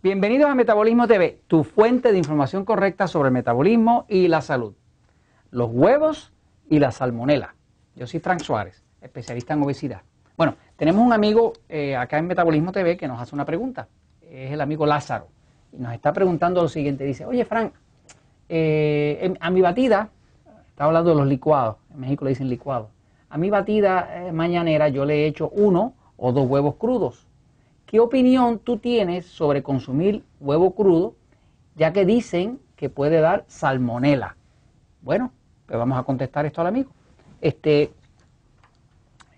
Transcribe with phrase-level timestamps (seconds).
[0.00, 4.74] Bienvenidos a Metabolismo TV, tu fuente de información correcta sobre el metabolismo y la salud.
[5.50, 6.32] Los huevos
[6.70, 7.56] y la salmonela.
[7.96, 10.02] Yo soy Frank Suárez, especialista en obesidad.
[10.36, 13.88] Bueno, tenemos un amigo eh, acá en Metabolismo TV que nos hace una pregunta.
[14.22, 15.26] Es el amigo Lázaro.
[15.72, 17.02] Y nos está preguntando lo siguiente.
[17.02, 17.72] Dice, oye Frank,
[18.48, 20.10] eh, a mi batida,
[20.68, 22.88] está hablando de los licuados, en México le dicen licuados.
[23.30, 27.26] A mi batida eh, mañanera yo le he hecho uno o dos huevos crudos
[27.88, 31.14] ¿Qué opinión tú tienes sobre consumir huevo crudo,
[31.74, 34.36] ya que dicen que puede dar salmonela?
[35.00, 35.32] Bueno,
[35.64, 36.90] pues vamos a contestar esto al amigo.
[37.40, 37.90] Este,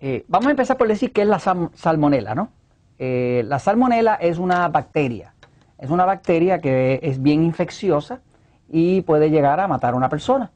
[0.00, 2.50] eh, vamos a empezar por decir qué es la salmonela, ¿no?
[2.98, 5.32] Eh, la salmonela es una bacteria,
[5.78, 8.20] es una bacteria que es bien infecciosa
[8.68, 10.50] y puede llegar a matar a una persona.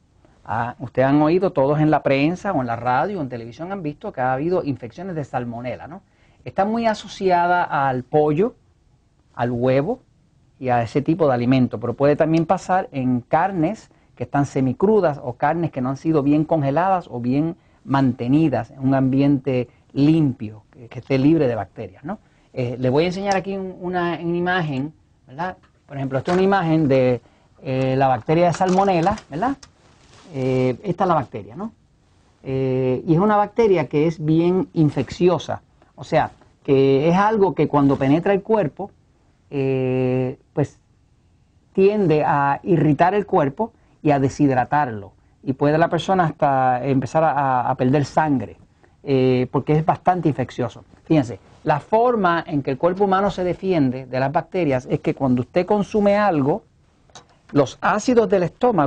[0.45, 3.71] Ah, ustedes han oído todos en la prensa o en la radio o en televisión
[3.71, 6.03] han visto que ha habido infecciones de salmonela, ¿no?
[6.45, 8.55] Está muy asociada al pollo,
[9.35, 10.01] al huevo
[10.61, 15.21] y a ese tipo de alimento, pero puede también pasar en carnes que están semicrudas
[15.23, 20.65] o carnes que no han sido bien congeladas o bien mantenidas en un ambiente limpio,
[20.71, 22.05] que, esté libre de bacterias.
[22.05, 22.19] ¿no?
[22.53, 24.93] Eh, les voy a enseñar aquí una, imagen,
[25.27, 25.57] ¿verdad?
[25.87, 27.21] Por ejemplo, esta es una imagen de
[27.63, 29.57] eh, la bacteria de salmonela, ¿verdad?
[30.33, 31.73] Eh, esta es la bacteria, ¿no?
[32.47, 35.63] y es una bacteria que es bien infecciosa.
[35.97, 36.31] O sea,
[36.65, 38.91] que es algo que cuando penetra el cuerpo,
[39.51, 40.79] eh, pues
[41.73, 45.13] tiende a irritar el cuerpo y a deshidratarlo.
[45.43, 48.57] Y puede la persona hasta empezar a, perder sangre,
[49.03, 50.85] eh, porque es bastante infeccioso.
[51.05, 55.15] Fíjense, la forma en que el cuerpo humano se defiende de las bacterias es que
[55.15, 56.63] cuando usted consume algo,
[57.53, 58.83] los ácidos del estómago